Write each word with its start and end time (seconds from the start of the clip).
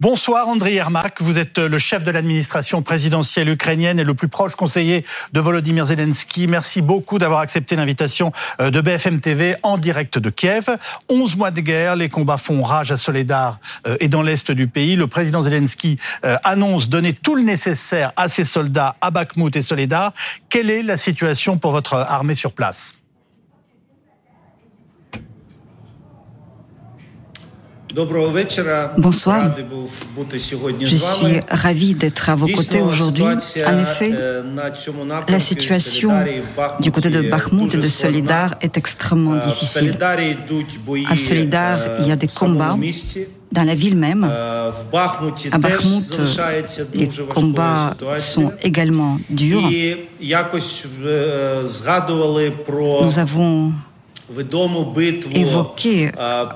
Bonsoir 0.00 0.48
Andriy 0.48 0.76
Yermak, 0.76 1.20
vous 1.20 1.38
êtes 1.38 1.58
le 1.58 1.78
chef 1.78 2.04
de 2.04 2.10
l'administration 2.10 2.80
présidentielle 2.80 3.50
ukrainienne 3.50 4.00
et 4.00 4.04
le 4.04 4.14
plus 4.14 4.28
proche 4.28 4.54
conseiller 4.54 5.04
de 5.34 5.40
Volodymyr 5.40 5.84
Zelensky. 5.84 6.46
Merci 6.46 6.80
beaucoup 6.80 7.18
d'avoir 7.18 7.40
accepté 7.40 7.76
l'invitation 7.76 8.32
euh, 8.62 8.70
de 8.70 8.80
BFM 8.80 9.20
TV 9.20 9.56
en 9.62 9.76
direct 9.76 10.18
de 10.18 10.30
Kiev. 10.30 10.70
11 11.10 11.36
mois 11.36 11.50
de 11.50 11.60
guerre, 11.60 11.96
les 11.96 12.08
combats 12.08 12.38
font 12.38 12.62
rage 12.62 12.90
à 12.90 12.96
Soledar 12.96 13.60
euh, 13.86 13.98
et 14.00 14.08
dans 14.08 14.22
l'est 14.22 14.50
du 14.50 14.68
pays. 14.68 14.96
Le 14.96 15.06
président 15.06 15.42
Zelensky 15.42 15.98
euh, 16.24 16.38
annonce 16.44 16.88
donner 16.88 17.12
tout 17.12 17.36
le 17.36 17.42
nécessaire 17.42 18.12
à 18.16 18.30
ses 18.30 18.44
soldats 18.44 18.96
à 19.02 19.10
Bakhmut 19.10 19.54
et 19.54 19.60
Soledar. 19.60 20.14
Quelle 20.48 20.70
est 20.70 20.82
la 20.82 20.96
situation 20.96 21.58
pour 21.58 21.72
votre 21.72 21.92
armée 21.92 22.32
sur 22.32 22.52
place? 22.52 22.99
Bonsoir. 28.98 29.50
Je 30.80 30.86
suis 30.86 31.40
ravi 31.50 31.94
d'être 31.94 32.30
à 32.30 32.36
vos 32.36 32.46
côtés 32.46 32.80
aujourd'hui. 32.80 33.24
En 33.24 33.78
effet, 33.78 34.12
la 35.28 35.40
situation 35.40 36.12
du 36.80 36.92
côté 36.92 37.10
de 37.10 37.22
Bakhmut 37.22 37.74
et 37.74 37.78
de 37.78 37.82
Solidar 37.82 38.54
est 38.60 38.76
extrêmement 38.76 39.36
difficile. 39.36 39.96
À 41.08 41.16
Solidar, 41.16 41.78
il 42.00 42.08
y 42.08 42.12
a 42.12 42.16
des 42.16 42.28
combats 42.28 42.76
dans 43.52 43.64
la 43.64 43.74
ville 43.74 43.96
même. 43.96 44.24
À 44.24 45.58
Bakhmut, 45.58 46.20
les 46.94 47.08
combats 47.34 47.94
sont 48.18 48.52
également 48.62 49.18
durs. 49.28 49.68
Nous 53.02 53.18
avons 53.18 53.72
évoqué 55.34 56.10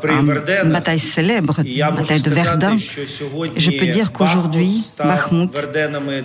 une 0.04 0.72
bataille 0.72 0.98
célèbre, 0.98 1.60
la 1.64 1.90
bataille 1.90 2.22
de 2.22 2.30
Verdun. 2.30 2.76
Je 2.76 3.70
peux 3.70 3.86
dire 3.86 4.12
qu'aujourd'hui, 4.12 4.92
Bakhmut 4.98 5.50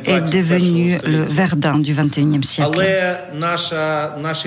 est 0.06 0.34
devenu 0.34 0.98
le 1.06 1.24
Verdun 1.24 1.80
du 1.80 1.94
XXIe 1.94 2.44
siècle. 2.44 2.80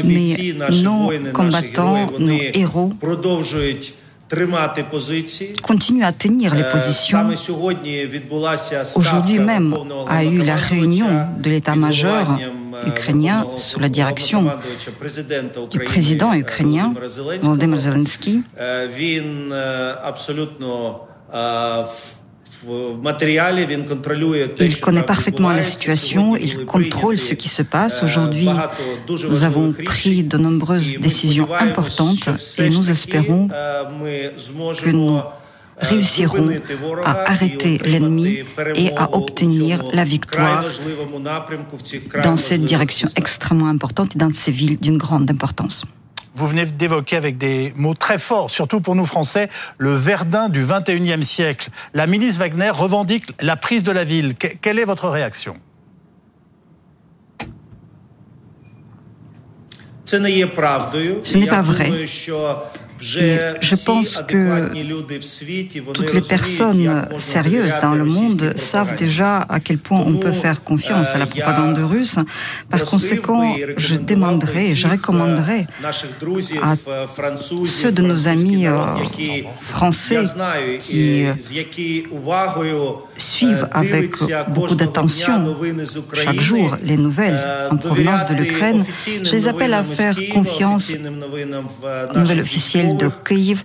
Mais 0.05 0.55
nos 0.83 1.11
combattants, 1.33 2.11
nos 2.19 2.39
héros, 2.55 2.93
continuent 5.63 6.05
à 6.05 6.13
tenir 6.13 6.55
les 6.55 6.65
positions. 6.65 7.29
Aujourd'hui 8.97 9.39
même 9.39 9.77
a 10.09 10.25
eu 10.25 10.43
la 10.43 10.57
réunion 10.57 11.27
de 11.39 11.51
l'état-major 11.51 12.39
ukrainien 12.87 13.47
sous 13.57 13.81
la 13.81 13.89
direction 13.89 14.47
du 15.71 15.79
président 15.79 16.33
ukrainien 16.35 16.95
Volodymyr 17.43 17.79
Zelensky. 17.79 18.43
Il 24.61 24.81
connaît 24.81 25.03
parfaitement 25.03 25.51
la 25.51 25.63
situation, 25.63 26.37
il 26.37 26.65
contrôle 26.65 27.19
ce 27.19 27.35
qui 27.35 27.49
se 27.49 27.63
passe. 27.63 28.03
Aujourd'hui, 28.03 28.49
nous 29.29 29.43
avons 29.43 29.73
pris 29.73 30.23
de 30.23 30.39
nombreuses 30.39 30.97
décisions 30.99 31.49
importantes 31.53 32.29
et 32.59 32.71
nous 32.71 32.91
espérons 32.91 33.49
que 33.49 34.91
nous 34.91 35.19
réussiront 35.79 36.51
à 37.05 37.31
arrêter 37.31 37.79
l'ennemi 37.79 38.45
et 38.75 38.95
à 38.97 39.15
obtenir 39.15 39.83
la 39.93 40.05
victoire 40.05 40.65
dans 42.23 42.37
cette 42.37 42.65
direction 42.65 43.09
extrêmement 43.17 43.69
importante 43.69 44.15
et 44.15 44.19
dans 44.19 44.33
ces 44.33 44.51
villes 44.53 44.79
d'une 44.79 44.99
grande 44.99 45.31
importance. 45.31 45.85
Vous 46.35 46.47
venez 46.47 46.65
d'évoquer 46.65 47.17
avec 47.17 47.37
des 47.37 47.75
mots 47.77 47.95
très 47.95 48.19
forts, 48.19 48.51
surtout 48.51 48.81
pour 48.81 48.95
nous 48.95 49.05
Français, 49.05 49.49
le 49.77 49.93
Verdun 49.93 50.49
du 50.49 50.65
21e 50.65 51.23
siècle. 51.23 51.69
La 51.93 52.07
milice 52.07 52.39
Wagner 52.39 52.71
revendique 52.71 53.27
la 53.41 53.57
prise 53.57 53.85
de 53.85 53.93
la 53.93 54.05
ville. 54.05 54.35
Quelle 54.35 54.79
est 54.79 54.87
votre 54.87 55.09
réaction? 55.11 55.57
Ce 60.07 60.17
n'est 61.37 61.47
pas 61.47 61.63
vrai 61.63 61.91
je 63.03 63.85
pense 63.85 64.23
que 64.27 64.71
toutes 65.93 66.15
les 66.15 66.21
personnes 66.21 67.09
sérieuses 67.19 67.75
dans 67.83 67.95
le 67.95 68.05
monde 68.05 68.53
savent 68.57 68.95
déjà 68.95 69.39
à 69.39 69.61
quel 69.61 69.79
point 69.79 70.03
on 70.07 70.15
peut 70.15 70.33
faire 70.33 70.63
confiance 70.63 71.09
à 71.09 71.19
la 71.19 71.27
propagande 71.27 71.79
russe. 71.79 72.19
Par 72.71 72.85
conséquent, 72.85 73.57
je 73.77 73.97
demanderai, 73.97 74.75
je 74.75 74.87
recommanderai 74.87 75.67
à 76.63 76.77
ceux 77.67 77.93
de 77.93 78.03
nos 78.03 78.29
amis 78.29 78.67
euh, 78.67 78.79
français 79.61 80.25
qui 80.79 81.25
suivent 83.17 83.69
avec 83.73 84.17
beaucoup 84.49 84.75
d'attention 84.75 85.57
chaque 86.15 86.41
jour 86.41 86.77
les 86.83 86.97
nouvelles 86.97 87.39
en 87.71 87.77
provenance 87.77 88.27
de 88.27 88.35
l'Ukraine, 88.35 88.85
je 89.23 89.33
les 89.33 89.49
appelle 89.49 89.75
à 89.75 89.83
faire 89.83 90.17
confiance 90.33 90.95
aux 90.95 92.19
nouvelles 92.19 92.41
officielles 92.41 92.92
de 92.95 93.11
Kiev, 93.27 93.65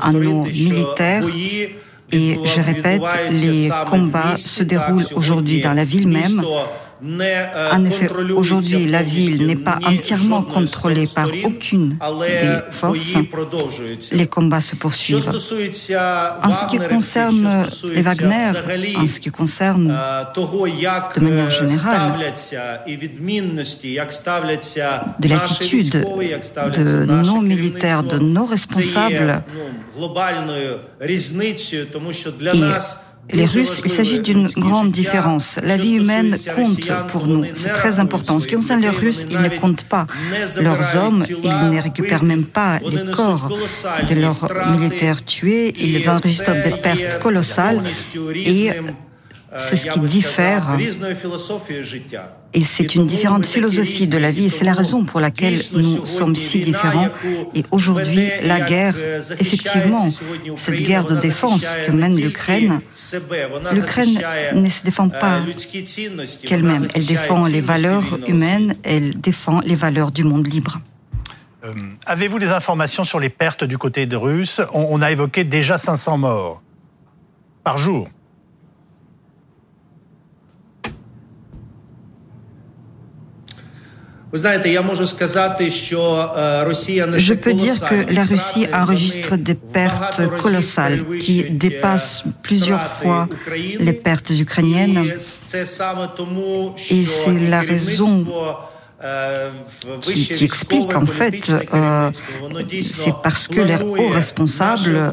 à 0.00 0.12
nos 0.12 0.44
militaires. 0.44 1.24
Et 2.12 2.38
je 2.44 2.60
répète, 2.60 3.02
les 3.30 3.70
combats 3.88 4.36
se 4.36 4.62
déroulent 4.62 5.06
aujourd'hui 5.14 5.60
dans 5.60 5.72
la 5.72 5.84
ville 5.84 6.08
même. 6.08 6.42
En 7.72 7.84
effet, 7.84 8.08
aujourd'hui, 8.34 8.86
la 8.86 9.02
ville 9.02 9.46
n'est 9.46 9.56
pas 9.56 9.78
entièrement 9.84 10.42
contrôlée 10.42 11.06
par 11.06 11.28
aucune 11.44 11.98
des 12.22 12.58
forces. 12.70 13.16
Les 14.12 14.26
combats 14.26 14.60
se 14.60 14.76
poursuivent. 14.76 15.28
En 15.28 16.50
ce 16.50 16.66
qui 16.66 16.78
concerne 16.78 17.66
les 17.92 18.02
Wagner, 18.02 18.52
en 18.96 19.06
ce 19.06 19.20
qui 19.20 19.30
concerne 19.30 19.88
de 19.88 21.20
manière 21.20 21.50
générale 21.50 22.12
de 25.20 25.28
l'attitude 25.28 25.90
de 25.90 27.04
nos 27.04 27.40
militaires, 27.42 28.02
de 28.02 28.18
nos 28.18 28.46
responsables, 28.46 29.42
les 33.30 33.46
Russes, 33.46 33.80
il 33.84 33.90
s'agit 33.90 34.20
d'une 34.20 34.48
grande 34.48 34.90
différence. 34.90 35.58
La 35.62 35.76
vie 35.76 35.94
humaine 35.94 36.36
compte 36.54 36.90
pour 37.08 37.26
nous, 37.26 37.44
c'est 37.54 37.70
très 37.70 38.00
important. 38.00 38.40
Ce 38.40 38.48
qui 38.48 38.54
concerne 38.54 38.80
les 38.80 38.88
Russes, 38.88 39.26
ils 39.30 39.40
ne 39.40 39.48
comptent 39.48 39.84
pas 39.84 40.06
leurs 40.60 40.96
hommes, 40.96 41.24
ils 41.28 41.70
ne 41.70 41.80
récupèrent 41.80 42.22
même 42.24 42.44
pas 42.44 42.78
les 42.78 43.10
corps 43.10 43.48
de 44.08 44.14
leurs 44.14 44.48
militaires 44.78 45.24
tués, 45.24 45.74
ils 45.78 46.08
enregistrent 46.08 46.54
des 46.62 46.76
pertes 46.82 47.18
colossales 47.20 47.82
et 48.34 48.70
c'est 49.56 49.76
ce 49.76 49.86
qui 49.88 50.00
diffère. 50.00 50.76
Et 52.54 52.62
c'est 52.62 52.94
une 52.94 53.06
différente 53.06 53.46
philosophie 53.46 54.06
de 54.06 54.16
la 54.16 54.30
vie 54.30 54.46
et 54.46 54.48
c'est 54.48 54.64
la 54.64 54.74
raison 54.74 55.04
pour 55.04 55.20
laquelle 55.20 55.60
nous 55.72 56.06
sommes 56.06 56.36
si 56.36 56.60
différents. 56.60 57.08
Et 57.54 57.64
aujourd'hui, 57.72 58.28
la 58.42 58.60
guerre, 58.60 58.94
effectivement, 59.40 60.08
cette 60.56 60.82
guerre 60.82 61.04
de 61.04 61.16
défense 61.16 61.66
que 61.84 61.90
mène 61.90 62.16
l'Ukraine, 62.16 62.80
l'Ukraine 63.72 64.20
ne 64.54 64.68
se 64.68 64.84
défend 64.84 65.08
pas 65.08 65.40
qu'elle-même. 66.44 66.88
Elle 66.94 67.06
défend 67.06 67.46
les 67.46 67.60
valeurs 67.60 68.18
humaines, 68.28 68.76
elle 68.84 69.20
défend 69.20 69.60
les 69.60 69.74
valeurs 69.74 70.12
du 70.12 70.22
monde 70.22 70.46
libre. 70.46 70.80
Euh, 71.64 71.72
avez-vous 72.06 72.38
des 72.38 72.50
informations 72.50 73.04
sur 73.04 73.18
les 73.18 73.30
pertes 73.30 73.64
du 73.64 73.78
côté 73.78 74.06
de 74.06 74.16
Russes? 74.16 74.60
On 74.74 75.00
a 75.00 75.10
évoqué 75.10 75.44
déjà 75.44 75.78
500 75.78 76.18
morts 76.18 76.62
par 77.64 77.78
jour. 77.78 78.08
Je 87.16 87.34
peux 87.34 87.54
dire 87.54 87.80
que 87.80 88.12
la 88.12 88.24
Russie 88.24 88.66
enregistre 88.72 89.36
des 89.36 89.54
pertes 89.54 90.22
colossales 90.38 91.04
qui 91.20 91.44
dépassent 91.44 92.24
plusieurs 92.42 92.82
fois 92.82 93.28
les 93.78 93.92
pertes 93.92 94.30
ukrainiennes. 94.30 95.04
Et 96.90 97.06
c'est 97.06 97.38
la 97.48 97.60
raison 97.60 98.26
qui, 100.00 100.44
explique 100.44 100.94
en 100.96 101.06
fait, 101.06 101.50
euh, 101.50 102.10
c'est 102.82 103.14
parce 103.22 103.48
que 103.48 103.60
les 103.60 103.76
hauts 103.76 104.08
responsables 104.08 105.12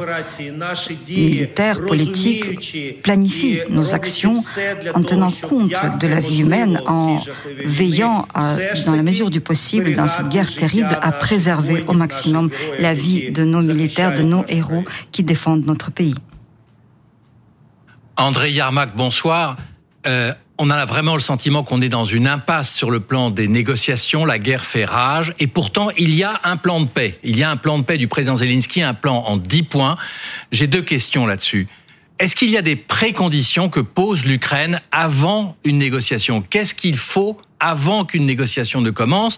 militaires, 1.10 1.82
politiques 1.82 3.02
planifient 3.04 3.62
nos 3.70 3.94
actions 3.94 4.36
en 4.94 5.04
tenant 5.04 5.32
compte 5.32 5.74
de 6.00 6.08
la 6.08 6.20
vie 6.20 6.42
humaine, 6.42 6.82
en 6.88 7.20
veillant, 7.64 8.28
dans 8.86 8.96
la 8.96 9.04
mesure 9.04 9.30
du 9.30 9.42
possible, 9.42 9.96
dans 9.96 10.08
cette 10.08 10.30
guerre 10.30 10.54
terrible, 10.54 10.98
à 11.02 11.12
préserver 11.12 11.84
au 11.88 11.94
maximum 11.94 12.50
la 12.80 12.94
vie 12.94 13.32
de 13.32 13.44
nos 13.44 13.62
militaires, 13.62 14.16
de 14.16 14.24
nos 14.24 14.46
héros 14.48 14.86
qui 15.12 15.24
défendent 15.24 15.66
notre 15.66 15.92
pays. 15.92 16.16
André 18.18 18.52
Yarmak, 18.52 18.96
bonsoir. 18.96 19.58
Euh, 20.08 20.34
on 20.62 20.70
a 20.70 20.86
vraiment 20.86 21.16
le 21.16 21.22
sentiment 21.22 21.64
qu'on 21.64 21.82
est 21.82 21.90
dans 21.90 22.06
une 22.06 22.28
impasse 22.28 22.72
sur 22.72 22.92
le 22.92 23.00
plan 23.00 23.32
des 23.32 23.48
négociations, 23.48 24.26
la 24.26 24.38
guerre 24.38 24.64
fait 24.64 24.86
rage, 24.86 25.34
et 25.40 25.48
pourtant 25.48 25.90
il 25.98 26.14
y 26.14 26.24
a 26.24 26.40
un 26.44 26.56
plan 26.56 26.80
de 26.82 26.86
paix. 26.86 27.20
Il 27.24 27.36
y 27.36 27.42
a 27.42 27.50
un 27.50 27.58
plan 27.58 27.80
de 27.80 27.84
paix 27.84 27.98
du 27.98 28.08
président 28.08 28.36
Zelensky, 28.36 28.84
un 28.84 28.94
plan 28.94 29.24
en 29.26 29.38
10 29.38 29.64
points. 29.64 29.98
J'ai 30.52 30.68
deux 30.68 30.84
questions 30.84 31.26
là-dessus. 31.26 31.68
est-ce 32.20 32.36
qu'il 32.36 32.52
y 32.52 32.58
a 32.58 32.62
des 32.62 32.76
préconditions 32.76 33.70
que 33.70 33.80
pose 33.80 34.24
l'Ukraine 34.24 34.82
avant 34.92 35.58
une 35.64 35.80
négociation? 35.80 36.44
Qu'est-ce 36.48 36.76
qu'il 36.76 36.96
faut 36.96 37.42
avant 37.60 38.06
qu'une 38.06 38.28
négociation 38.28 38.82
ne 38.82 38.92
commence? 38.92 39.38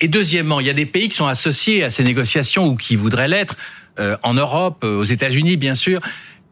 Et 0.00 0.08
deuxièmement, 0.08 0.58
il 0.58 0.66
y 0.66 0.70
a 0.70 0.74
des 0.74 0.84
pays 0.84 1.08
qui 1.08 1.14
sont 1.14 1.28
associés 1.28 1.84
à 1.84 1.90
ces 1.90 2.02
négociations 2.02 2.66
ou 2.66 2.74
qui 2.74 2.96
voudraient 2.96 3.28
l'être, 3.28 3.54
euh, 4.00 4.16
en 4.24 4.34
Europe, 4.34 4.82
euh, 4.82 4.98
aux 4.98 5.04
États-Unis 5.04 5.56
bien 5.56 5.76
sûr. 5.76 6.00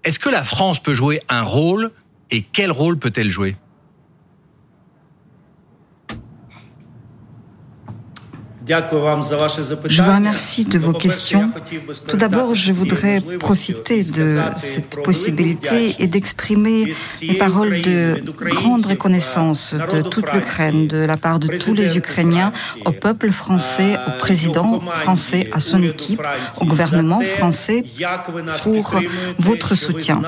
Est-ce 0.05 0.21
que 0.21 0.29
la 0.29 0.45
France 0.45 0.81
peut 0.81 0.95
jouer 0.95 1.21
un 1.29 1.43
rôle 1.43 1.91
et 2.31 2.43
quel 2.43 2.71
rôle 2.71 2.97
peut-elle 2.97 3.29
jouer? 3.29 3.57
Je 8.67 10.03
vous 10.03 10.13
remercie 10.13 10.65
de 10.65 10.79
vos 10.79 10.93
questions. 10.93 11.51
Tout 12.09 12.17
d'abord, 12.17 12.55
je 12.55 12.73
voudrais 12.73 13.21
profiter 13.39 14.05
de 14.05 14.39
cette 14.57 15.03
possibilité 15.03 15.97
et 15.99 16.07
d'exprimer 16.07 16.95
les 17.21 17.35
paroles 17.35 17.83
de 17.83 18.23
grande 18.49 18.87
reconnaissance 18.87 19.75
de 19.75 20.01
toute 20.03 20.33
l'Ukraine, 20.33 20.89
de 20.89 20.99
la 20.99 21.17
part 21.17 21.39
de 21.39 21.49
tous 21.59 21.75
les 21.75 21.99
Ukrainiens, 21.99 22.53
au 22.87 22.93
peuple 22.93 23.31
français, 23.33 23.99
au 24.07 24.19
président 24.19 24.81
français, 24.81 25.51
à 25.53 25.61
son 25.61 25.83
équipe, 25.83 26.23
au 26.61 26.65
gouvernement 26.65 27.21
français 27.21 27.85
pour 28.63 28.95
votre 29.39 29.75
soutien. 29.75 30.23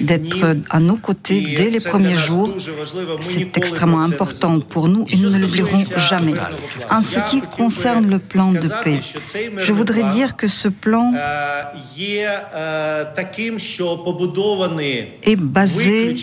D'être 0.00 0.56
à 0.70 0.80
nos 0.80 0.96
côtés 0.96 1.54
dès 1.56 1.68
les 1.68 1.80
premiers 1.80 2.16
jours, 2.16 2.54
c'est 3.20 3.56
extrêmement 3.58 4.02
important 4.02 4.58
pour 4.60 4.88
nous 4.88 5.04
et 5.10 5.16
nous 5.16 5.30
ne 5.30 5.38
l'oublierons 5.38 5.84
jamais. 5.96 6.34
En 6.90 7.02
ce 7.02 7.20
qui 7.28 7.41
concerne 7.50 8.08
le 8.08 8.18
plan 8.18 8.52
de 8.52 8.68
paix, 8.84 9.00
je 9.58 9.72
voudrais 9.72 10.10
dire 10.10 10.36
que 10.36 10.48
ce 10.48 10.68
plan 10.68 11.12
est 15.22 15.36
basé 15.36 16.16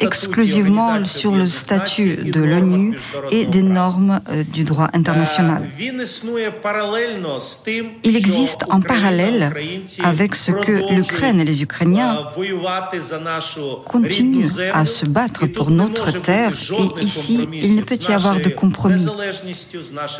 exclusivement 0.00 1.04
sur 1.04 1.32
le 1.32 1.46
statut 1.46 2.16
de 2.16 2.40
l'ONU 2.40 2.98
et 3.30 3.46
des 3.46 3.62
normes 3.62 4.20
du 4.52 4.64
droit 4.64 4.88
international. 4.92 5.68
Il 8.04 8.16
existe 8.16 8.64
en 8.68 8.80
parallèle 8.80 9.52
avec 10.02 10.34
ce 10.34 10.52
que 10.52 10.94
l'Ukraine 10.94 11.40
et 11.40 11.44
les 11.44 11.62
Ukrainiens 11.62 12.18
continuent 13.84 14.48
à 14.72 14.84
se 14.84 15.06
battre 15.06 15.46
pour 15.46 15.70
notre 15.70 16.10
terre. 16.20 16.52
et 16.98 17.04
ici, 17.04 17.48
il 17.52 17.76
ne 17.76 17.82
peut 17.82 17.98
y 18.08 18.12
avoir 18.12 18.40
de 18.40 18.48
compromis. 18.48 19.06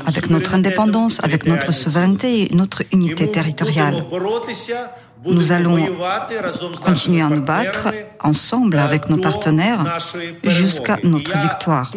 avec 0.06 0.30
notre 0.32 0.54
indépendance, 0.54 1.20
avec 1.22 1.46
notre 1.46 1.72
souveraineté 1.72 2.52
et 2.52 2.54
notre 2.54 2.82
unité 2.92 3.30
territoriale. 3.30 4.04
Nous 5.24 5.52
allons 5.52 5.78
continuer 6.84 7.22
à 7.22 7.28
nous 7.28 7.42
battre 7.42 7.88
ensemble 8.20 8.76
avec 8.78 9.08
nos 9.08 9.18
partenaires 9.18 9.98
jusqu'à 10.42 10.96
notre 11.04 11.38
victoire. 11.38 11.92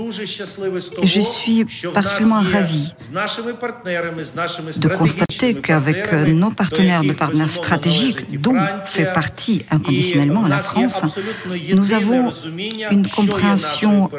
Je 1.04 1.20
suis 1.20 1.66
particulièrement 1.94 2.42
ravi 2.42 2.94
de 4.78 4.88
constater 4.90 5.56
qu'avec 5.56 6.14
nos 6.14 6.52
partenaires, 6.52 7.04
nos 7.04 7.14
partenaires 7.14 7.50
stratégiques, 7.50 8.40
dont 8.40 8.56
fait 8.84 9.12
partie 9.14 9.66
inconditionnellement 9.72 10.46
la 10.46 10.62
France, 10.62 11.04
nous 11.74 11.94
avons 11.94 12.32
une 12.92 13.08
compréhension 13.08 14.10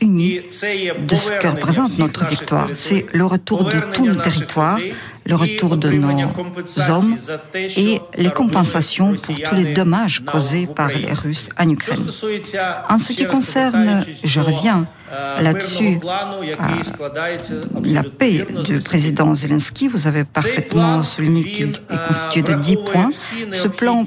unis 0.00 0.40
de 0.40 1.16
ce 1.16 1.30
que 1.32 1.48
représente 1.48 1.98
notre 1.98 2.26
victoire. 2.26 2.68
C'est 2.74 3.06
le 3.12 3.24
retour 3.24 3.64
de 3.64 3.80
tout 3.92 4.06
le 4.06 4.16
territoire, 4.16 4.78
le 5.24 5.34
retour 5.34 5.76
de 5.76 5.90
nos 5.90 6.10
hommes 6.88 7.16
et 7.76 8.00
les 8.16 8.30
compensations 8.30 9.14
pour 9.14 9.34
tous 9.34 9.54
les 9.54 9.72
dommages 9.74 10.22
causés 10.24 10.66
par 10.66 10.88
les 10.88 11.12
Russes 11.12 11.48
en 11.58 11.68
Ukraine. 11.68 12.04
En 12.88 12.98
ce 12.98 13.12
qui 13.12 13.26
concerne, 13.26 14.04
je 14.22 14.40
reviens 14.40 14.86
là-dessus, 15.40 15.98
la 17.84 18.02
paix 18.02 18.46
du 18.64 18.78
président 18.78 19.34
Zelensky, 19.34 19.88
vous 19.88 20.06
avez 20.06 20.24
parfaitement 20.24 21.02
souligné 21.02 21.44
qu'il 21.44 21.70
est 21.70 22.06
constitué 22.08 22.42
de 22.42 22.54
dix 22.54 22.76
points. 22.76 23.10
Ce 23.12 23.68
plan 23.68 24.04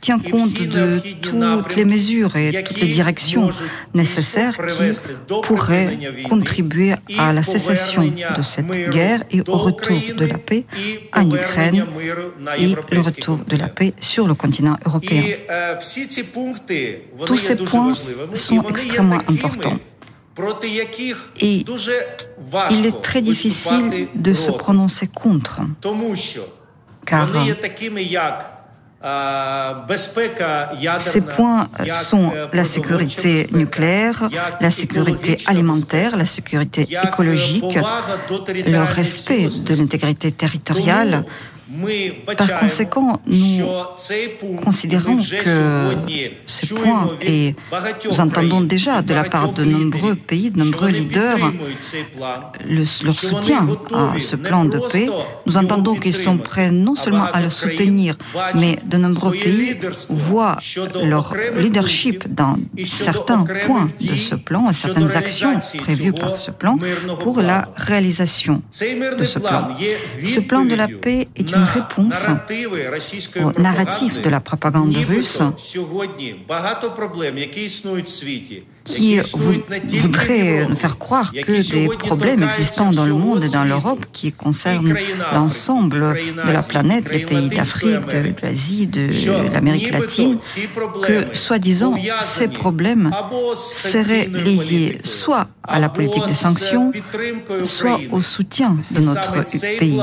tient 0.00 0.18
compte 0.18 0.62
de 0.62 1.00
toutes 1.22 1.76
les 1.76 1.84
mesures 1.84 2.36
et 2.36 2.62
toutes 2.62 2.80
les 2.80 2.88
directions 2.88 3.50
nécessaires 3.94 4.56
qui 4.56 5.40
pourraient 5.42 5.98
contribuer 6.28 6.94
à 7.18 7.32
la 7.32 7.42
cessation 7.42 8.04
de 8.36 8.42
cette 8.42 8.90
guerre 8.90 9.24
et 9.30 9.40
au 9.46 9.56
retour 9.56 10.00
de 10.16 10.24
la 10.24 10.38
paix 10.38 10.64
en 11.14 11.28
Ukraine 11.30 11.86
et 12.58 12.74
le 12.90 13.00
retour 13.00 13.38
de 13.46 13.56
la 13.56 13.68
paix 13.68 13.92
sur 14.00 14.26
le 14.26 14.34
continent 14.34 14.76
européen. 14.86 15.22
Tous 17.26 17.36
ces 17.36 17.56
points 17.56 17.92
sont 18.34 18.62
extrêmement 18.62 19.22
importants. 19.28 19.78
Et 21.40 21.64
il 22.70 22.86
est 22.86 23.02
très 23.02 23.22
difficile 23.22 24.08
de 24.14 24.32
se 24.34 24.50
prononcer 24.52 25.08
contre, 25.08 25.60
car 27.04 27.28
ces 30.98 31.20
points 31.20 31.68
sont 31.94 32.32
la 32.52 32.64
sécurité 32.64 33.46
nucléaire, 33.52 34.28
la 34.60 34.70
sécurité 34.70 35.36
alimentaire, 35.46 36.16
la 36.16 36.24
sécurité 36.24 36.88
écologique, 37.04 37.78
le 38.66 38.82
respect 38.82 39.48
de 39.62 39.74
l'intégrité 39.74 40.32
territoriale, 40.32 41.24
par 42.36 42.60
conséquent, 42.60 43.20
nous 43.26 43.64
considérons 44.64 45.18
que 45.18 45.96
ce 46.46 46.74
point, 46.74 47.10
et 47.20 47.54
nous 48.06 48.20
entendons 48.20 48.60
déjà 48.62 49.02
de 49.02 49.14
la 49.14 49.24
part 49.24 49.52
de 49.52 49.64
nombreux 49.64 50.14
pays, 50.14 50.50
de 50.50 50.58
nombreux 50.58 50.88
leaders, 50.88 51.52
leur 52.68 53.14
soutien 53.14 53.66
à 53.94 54.18
ce 54.18 54.36
plan 54.36 54.64
de 54.64 54.78
paix, 54.78 55.08
nous 55.46 55.56
entendons 55.56 55.94
qu'ils 55.94 56.14
sont 56.14 56.38
prêts 56.38 56.70
non 56.70 56.94
seulement 56.94 57.24
à 57.24 57.40
le 57.40 57.50
soutenir, 57.50 58.16
mais 58.54 58.78
de 58.84 58.96
nombreux 58.96 59.32
pays 59.32 59.76
voient 60.08 60.56
leur 61.04 61.34
leadership 61.56 62.32
dans 62.32 62.56
certains 62.84 63.44
points 63.66 63.88
de 64.00 64.16
ce 64.16 64.34
plan 64.34 64.70
et 64.70 64.72
certaines 64.72 65.16
actions 65.16 65.60
prévues 65.78 66.12
par 66.12 66.36
ce 66.36 66.50
plan 66.50 66.78
pour 67.20 67.40
la 67.40 67.68
réalisation 67.76 68.62
de 69.18 69.24
ce 69.24 69.38
plan. 69.38 69.68
Ce 70.24 70.40
plan 70.40 70.64
de 70.64 70.74
la 70.74 70.88
paix 70.88 71.28
est 71.36 71.50
une 71.50 71.57
une 71.58 71.64
réponse 71.64 72.26
au 73.44 73.60
narratif 73.60 74.20
de 74.22 74.30
la 74.30 74.40
propagande 74.40 74.96
russe 74.96 75.42
qui 78.84 79.20
voudrait 79.34 80.66
faire 80.74 80.98
croire 80.98 81.32
que 81.32 81.70
des 81.72 81.88
problèmes 81.96 82.42
existants 82.42 82.90
dans 82.90 83.04
le 83.04 83.12
monde 83.14 83.44
et 83.44 83.48
dans 83.48 83.64
l'Europe 83.64 84.06
qui 84.12 84.32
concernent 84.32 84.94
l'ensemble 85.34 86.14
de 86.46 86.52
la 86.52 86.62
planète, 86.62 87.10
les 87.10 87.26
pays 87.26 87.48
d'Afrique, 87.48 88.06
de 88.08 88.34
l'Asie, 88.42 88.86
de 88.86 89.52
l'Amérique 89.52 89.90
latine, 89.90 90.38
que 91.02 91.34
soi-disant 91.34 91.94
ces 92.20 92.48
problèmes 92.48 93.10
seraient 93.56 94.26
liés 94.26 94.98
soit 95.04 95.48
à 95.62 95.78
la 95.78 95.90
politique 95.90 96.26
des 96.26 96.32
sanctions, 96.32 96.90
soit 97.64 98.00
au 98.10 98.20
soutien 98.20 98.76
de 98.96 99.00
notre 99.02 99.44
pays. 99.78 100.00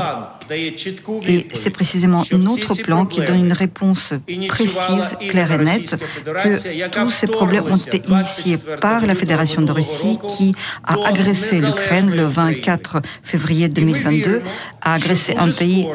Et 0.52 1.48
c'est 1.54 1.70
précisément 1.70 2.24
notre 2.32 2.76
plan 2.76 3.06
qui 3.06 3.22
donne 3.22 3.46
une 3.46 3.54
réponse 3.54 4.14
précise, 4.48 5.18
claire 5.30 5.52
et 5.52 5.64
nette, 5.64 5.96
que 6.26 6.90
tous 6.90 7.12
ces 7.12 7.28
problèmes 7.28 7.66
ont 7.66 7.78
été 7.78 8.02
initiés 8.08 8.58
par 8.58 9.06
la 9.06 9.16
Fédération 9.16 9.62
de 9.62 9.72
Russie 9.72 10.20
qui 10.28 10.56
a 10.84 10.96
agressé 11.08 11.62
l'Ukraine 11.62 12.12
le 12.16 12.26
24 12.26 13.02
février 13.24 13.70
2022, 13.70 14.42
a 14.82 14.94
agressé 14.94 15.36
un 15.38 15.52
pays 15.52 15.88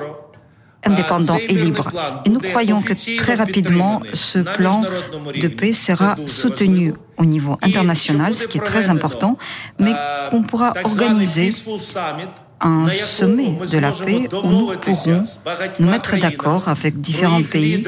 indépendant 0.84 1.36
et 1.36 1.54
libre. 1.54 1.90
Et 2.24 2.30
nous 2.30 2.40
croyons 2.40 2.80
que 2.82 2.94
très 3.18 3.34
rapidement, 3.34 4.00
ce 4.14 4.38
plan 4.38 4.82
de 5.34 5.48
paix 5.48 5.72
sera 5.72 6.16
soutenu 6.26 6.94
au 7.18 7.24
niveau 7.24 7.58
international, 7.62 8.34
ce 8.34 8.46
qui 8.46 8.58
est 8.58 8.62
très 8.62 8.88
important, 8.90 9.36
mais 9.78 9.92
qu'on 10.30 10.42
pourra 10.42 10.72
organiser 10.84 11.50
un 12.60 12.88
sommet 12.90 13.56
de 13.70 13.78
la 13.78 13.92
paix 13.92 14.28
où 14.32 14.48
nous 14.48 14.72
pourrons 14.78 15.24
nous 15.78 15.88
mettre 15.88 16.16
d'accord 16.18 16.68
avec 16.68 17.00
différents 17.00 17.42
pays 17.42 17.84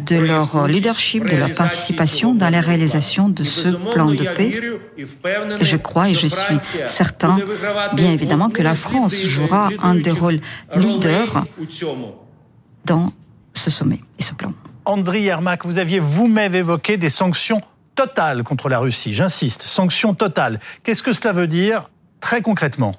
de 0.00 0.16
leur 0.16 0.66
leadership, 0.66 1.24
de 1.24 1.36
leur 1.36 1.52
participation 1.54 2.34
dans 2.34 2.50
la 2.50 2.60
réalisation 2.60 3.28
de 3.28 3.44
ce 3.44 3.68
plan 3.92 4.06
de 4.06 4.24
paix. 4.34 4.52
Et 5.60 5.64
je 5.64 5.76
crois 5.76 6.08
et 6.08 6.14
je 6.14 6.26
suis 6.26 6.58
certain, 6.86 7.38
bien 7.94 8.12
évidemment, 8.12 8.50
que 8.50 8.62
la 8.62 8.74
France 8.74 9.14
jouera 9.14 9.68
un 9.82 9.94
des 9.94 10.10
rôles 10.10 10.40
leaders 10.74 11.44
dans 12.84 13.12
ce 13.54 13.70
sommet 13.70 14.00
et 14.18 14.22
ce 14.22 14.34
plan. 14.34 14.52
Andriy 14.84 15.24
Yermak, 15.24 15.64
vous 15.64 15.78
aviez 15.78 15.98
vous-même 16.00 16.54
évoqué 16.54 16.96
des 16.96 17.10
sanctions 17.10 17.60
totales 17.94 18.42
contre 18.42 18.68
la 18.68 18.78
Russie. 18.78 19.14
J'insiste, 19.14 19.62
sanctions 19.62 20.14
totales. 20.14 20.58
Qu'est-ce 20.82 21.02
que 21.02 21.12
cela 21.12 21.32
veut 21.32 21.46
dire 21.46 21.90
très 22.20 22.42
concrètement? 22.42 22.96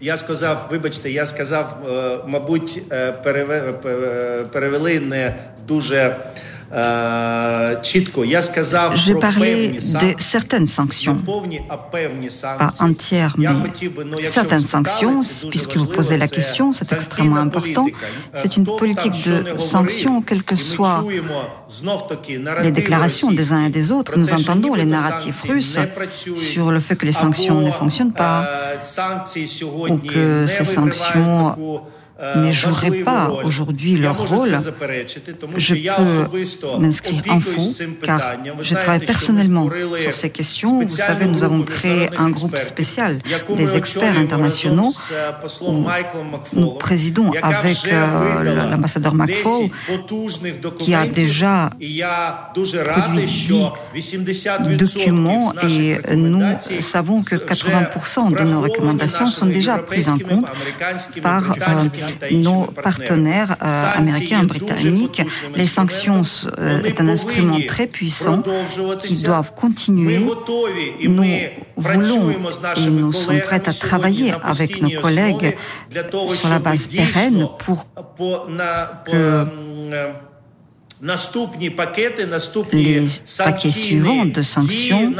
Я 0.00 0.16
сказав, 0.16 0.66
вибачте, 0.70 1.10
я 1.10 1.26
сказав, 1.26 1.76
мабуть, 2.26 2.82
перевели 4.52 5.00
не 5.00 5.34
дуже 5.66 6.16
J'ai 8.94 9.14
parlé 9.14 9.68
de 9.72 10.14
certaines 10.18 10.66
sanctions, 10.66 11.22
pas 12.42 12.72
entières, 12.80 13.34
mais 13.38 13.48
certaines 14.26 14.58
sanctions, 14.60 15.20
puisque 15.48 15.76
vous 15.76 15.86
posez 15.86 16.18
la 16.18 16.28
question, 16.28 16.74
c'est 16.74 16.92
extrêmement 16.92 17.40
important. 17.40 17.86
C'est 18.34 18.58
une 18.58 18.64
politique 18.64 19.24
de 19.26 19.58
sanctions, 19.58 20.20
quelles 20.20 20.42
que 20.42 20.56
soient 20.56 21.04
les 22.62 22.72
déclarations 22.72 23.32
des 23.32 23.52
uns 23.54 23.64
et 23.64 23.70
des 23.70 23.90
autres. 23.90 24.18
Nous 24.18 24.32
entendons 24.34 24.74
les 24.74 24.84
narratifs 24.84 25.42
russes 25.42 25.78
sur 26.36 26.70
le 26.70 26.80
fait 26.80 26.96
que 26.96 27.06
les 27.06 27.12
sanctions 27.12 27.62
ne 27.62 27.70
fonctionnent 27.70 28.12
pas, 28.12 28.46
ou 29.88 29.96
que 29.96 30.46
ces 30.46 30.66
sanctions 30.66 31.56
ne 32.36 32.50
joueraient 32.50 33.02
pas 33.02 33.30
aujourd'hui 33.44 33.96
leur 33.96 34.18
rôle, 34.28 34.58
je 35.56 35.74
peux 35.74 36.78
m'inscrire 36.78 37.22
en 37.30 37.40
faux, 37.40 37.72
car 38.02 38.20
je 38.60 38.74
travaille 38.74 39.06
personnellement 39.06 39.68
sur 39.96 40.14
ces 40.14 40.30
questions. 40.30 40.80
Vous 40.80 40.96
savez, 40.96 41.26
nous 41.26 41.44
avons 41.44 41.62
créé 41.62 42.08
un 42.18 42.30
groupe 42.30 42.56
spécial 42.58 43.20
des 43.56 43.76
experts 43.76 44.18
internationaux. 44.18 44.92
où 45.60 45.84
nous 46.52 46.70
présidons 46.72 47.30
avec 47.42 47.88
l'ambassadeur 48.70 49.14
McFaul, 49.14 49.68
qui 50.78 50.94
a 50.94 51.06
déjà 51.06 51.70
produit 52.94 53.24
10 53.24 54.76
documents 54.76 55.52
et 55.62 55.98
nous 56.16 56.42
savons 56.80 57.22
que 57.22 57.36
80% 57.36 58.36
de 58.36 58.44
nos 58.44 58.60
recommandations 58.62 59.26
sont 59.26 59.46
déjà 59.46 59.78
prises 59.78 60.08
en 60.08 60.18
compte 60.18 60.46
par 61.22 61.42
nos 62.32 62.66
partenaires 62.66 63.56
euh, 63.62 63.90
américains 63.94 64.42
et 64.42 64.46
britanniques. 64.46 65.22
Les 65.54 65.66
sanctions 65.66 66.24
sont 66.24 66.50
un 66.56 67.08
instrument 67.08 67.58
très 67.66 67.86
puissant 67.86 68.42
qui 69.00 69.22
doivent 69.22 69.54
continuer. 69.54 70.18
Nous 71.04 71.24
voulons 71.76 72.30
et 72.30 72.90
nous 72.90 73.12
sommes 73.12 73.40
prêts 73.40 73.62
à 73.66 73.72
travailler 73.72 74.32
avec 74.42 74.80
nos 74.82 75.00
collègues 75.00 75.56
sur 76.34 76.48
la 76.48 76.58
base 76.58 76.86
pérenne 76.88 77.46
pour 77.58 77.86
que 79.04 79.46
les 82.72 83.06
paquets 83.38 83.68
suivants 83.68 84.24
de 84.24 84.42
sanctions 84.42 85.14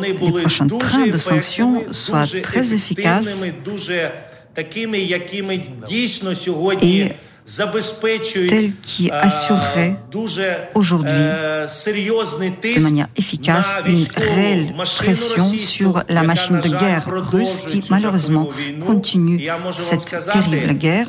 les 0.00 0.14
prochains 0.14 0.68
trains 0.68 1.06
de 1.06 1.18
sanctions 1.18 1.84
soient 1.92 2.26
très 2.42 2.72
efficaces 2.74 3.44
et 6.82 7.12
tel 7.46 8.72
qui 8.80 9.10
assurerait 9.10 9.96
aujourd'hui 10.74 11.10
de 11.12 12.80
manière 12.80 13.08
efficace 13.16 13.74
une 13.86 14.06
réelle 14.16 14.74
pression 14.96 15.44
sur 15.58 16.02
la 16.08 16.22
machine 16.22 16.58
de 16.60 16.68
guerre 16.70 17.06
russe 17.06 17.66
qui 17.68 17.82
malheureusement 17.90 18.48
continue 18.86 19.46
cette 19.78 20.06
terrible 20.32 20.72
guerre. 20.74 21.08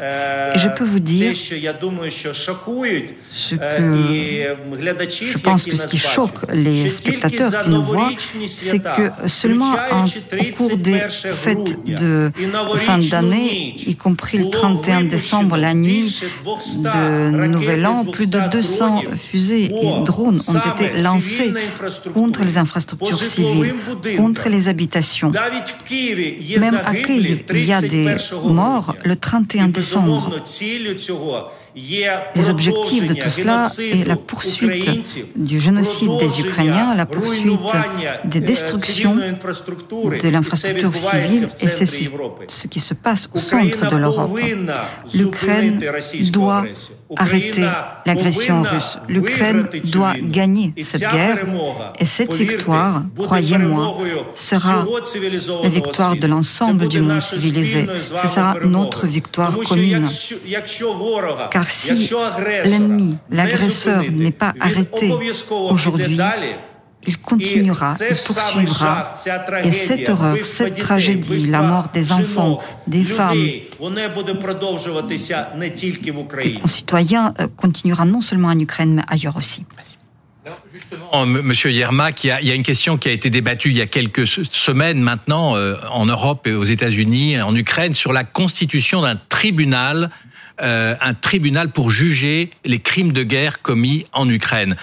Et 0.53 0.59
je 0.59 0.67
peux 0.69 0.83
vous 0.83 0.99
dire 0.99 1.33
ce 1.35 1.55
que 3.55 4.45
je 5.25 5.37
pense 5.37 5.65
que 5.65 5.75
ce 5.75 5.85
qui 5.85 5.97
choque 5.97 6.51
les 6.51 6.89
spectateurs 6.89 7.63
qui 7.63 7.69
nous 7.69 7.83
voient, 7.83 8.11
c'est 8.47 8.79
que 8.79 9.11
seulement 9.27 9.73
au 9.73 10.55
cours 10.55 10.77
des 10.77 10.99
fêtes 11.09 11.77
de 11.85 12.31
fin 12.77 12.97
d'année, 12.97 13.73
y 13.87 13.95
compris 13.95 14.37
le 14.37 14.49
31 14.49 15.03
décembre, 15.03 15.55
la 15.55 15.73
nuit, 15.73 16.24
de 16.77 17.47
Nouvel 17.47 17.85
An, 17.85 18.05
plus 18.05 18.27
de 18.27 18.39
200 18.51 19.03
fusées 19.17 19.65
et 19.65 20.03
drones 20.03 20.39
ont 20.47 20.83
été 20.83 21.01
lancés 21.01 21.53
contre 22.13 22.43
les 22.43 22.57
infrastructures 22.57 23.21
civiles, 23.21 23.75
contre 24.17 24.49
les 24.49 24.67
habitations. 24.67 25.31
Même 25.31 26.79
à 26.85 26.95
Kiev, 26.95 27.43
il 27.49 27.65
y 27.65 27.73
a 27.73 27.81
des 27.81 28.15
morts 28.43 28.95
le 29.03 29.15
31 29.15 29.69
décembre. 29.69 30.31
Les 31.75 32.49
objectifs 32.49 33.05
de 33.05 33.13
tout 33.13 33.29
cela 33.29 33.69
est 33.79 34.07
la 34.07 34.15
poursuite 34.15 35.27
du 35.35 35.59
génocide 35.59 36.11
des 36.19 36.39
Ukrainiens, 36.39 36.95
la 36.95 37.05
poursuite 37.05 37.59
des 38.23 38.39
destructions 38.39 39.15
de 39.15 40.29
l'infrastructure 40.29 40.95
civile 40.95 41.49
et 41.61 41.67
c'est 41.67 41.85
ce 41.85 42.67
qui 42.67 42.79
se 42.79 42.93
passe 42.93 43.29
au 43.33 43.39
centre 43.39 43.91
de 43.91 43.97
l'Europe. 43.97 44.39
L'Ukraine 45.13 45.83
doit 46.31 46.63
arrêter 47.15 47.65
l'agression 48.05 48.63
russe. 48.63 48.97
L'Ukraine 49.07 49.67
doit 49.91 50.13
gagner 50.21 50.73
cette 50.81 51.01
guerre 51.01 51.45
et 51.99 52.05
cette 52.05 52.33
victoire, 52.33 53.03
croyez-moi, 53.17 53.97
sera 54.33 54.85
la 55.63 55.69
victoire 55.69 56.15
de 56.15 56.27
l'ensemble 56.27 56.87
du 56.87 57.01
monde 57.01 57.21
civilisé. 57.21 57.87
Ce 58.21 58.27
sera 58.27 58.55
notre 58.63 59.07
victoire 59.07 59.55
commune. 59.57 60.05
Car 61.51 61.69
si 61.69 62.09
l'ennemi, 62.65 63.17
l'agresseur 63.29 64.03
n'est 64.11 64.31
pas 64.31 64.53
arrêté 64.59 65.13
aujourd'hui, 65.69 66.17
il 67.07 67.17
continuera, 67.19 67.95
il 67.99 68.07
poursuivra. 68.07 69.13
Et 69.63 69.71
cette 69.71 70.09
horreur, 70.09 70.37
cette 70.43 70.77
tragédie, 70.77 71.47
la 71.47 71.61
mort 71.61 71.89
des 71.93 72.11
enfants, 72.11 72.61
des 72.87 73.03
femmes, 73.03 73.37
des 76.43 76.53
concitoyens 76.61 77.33
euh, 77.39 77.47
continuera 77.55 78.05
non 78.05 78.21
seulement 78.21 78.49
en 78.49 78.59
Ukraine, 78.59 78.95
mais 78.95 79.03
ailleurs 79.07 79.37
aussi. 79.37 79.65
Justement, 80.73 81.25
Monsieur 81.25 81.71
Yermak, 81.71 82.23
il 82.23 82.27
y, 82.27 82.51
a, 82.51 82.53
une 82.53 82.63
question 82.63 82.97
qui 82.97 83.07
a 83.07 83.11
été 83.11 83.29
débattue 83.29 83.69
il 83.69 83.77
y 83.77 83.81
a 83.81 83.87
quelques 83.87 84.27
semaines 84.27 84.99
maintenant 84.99 85.55
euh, 85.55 85.75
en 85.89 86.05
Europe 86.05 86.45
et 86.47 86.53
aux 86.53 86.65
États-Unis, 86.65 87.41
en 87.41 87.55
Ukraine, 87.55 87.93
sur 87.93 88.13
la 88.13 88.23
constitution 88.23 89.01
d'un 89.01 89.15
tribunal 89.29 90.11
euh, 90.61 90.95
un 91.01 91.13
tribunal 91.13 91.71
pour 91.71 91.91
juger 91.91 92.49
les 92.63 92.79
crimes 92.79 93.11
de 93.11 93.23
guerre 93.23 93.61
commis 93.61 94.05
en 94.13 94.29
Ukraine. 94.29 94.77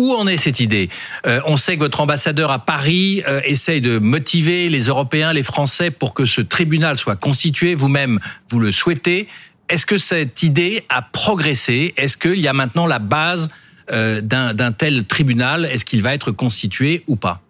Où 0.00 0.14
en 0.14 0.26
est 0.26 0.38
cette 0.38 0.60
idée 0.60 0.88
euh, 1.26 1.42
On 1.44 1.58
sait 1.58 1.74
que 1.74 1.80
votre 1.80 2.00
ambassadeur 2.00 2.50
à 2.50 2.58
Paris 2.58 3.22
euh, 3.28 3.42
essaye 3.44 3.82
de 3.82 3.98
motiver 3.98 4.70
les 4.70 4.84
Européens, 4.86 5.34
les 5.34 5.42
Français 5.42 5.90
pour 5.90 6.14
que 6.14 6.24
ce 6.24 6.40
tribunal 6.40 6.96
soit 6.96 7.16
constitué. 7.16 7.74
Vous-même, 7.74 8.18
vous 8.48 8.60
le 8.60 8.72
souhaitez. 8.72 9.28
Est-ce 9.68 9.84
que 9.84 9.98
cette 9.98 10.42
idée 10.42 10.84
a 10.88 11.02
progressé? 11.02 11.92
Est-ce 11.98 12.16
qu'il 12.16 12.40
y 12.40 12.48
a 12.48 12.54
maintenant 12.54 12.86
la 12.86 12.98
base 12.98 13.50
d'un 13.90 14.72
tel 14.72 15.04
tribunal? 15.04 15.66
Est-ce 15.66 15.84
qu'il 15.84 16.00
va 16.00 16.14
être 16.14 16.30
constitué 16.30 17.04
ou 17.06 17.16
pas? 17.16 17.42